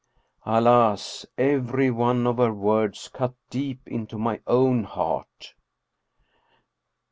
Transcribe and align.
"Alas, 0.57 1.27
every 1.37 1.91
one 1.91 2.25
of 2.25 2.37
her 2.37 2.51
words 2.51 3.07
cut 3.07 3.35
deep 3.51 3.87
into 3.87 4.17
my 4.17 4.39
own 4.47 4.83
heart. 4.83 5.53